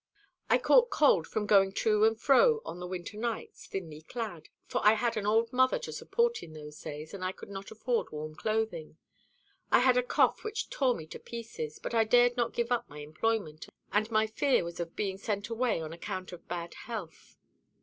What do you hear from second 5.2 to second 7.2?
old mother to support in those days,